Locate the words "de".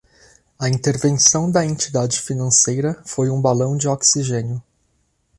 3.77-3.87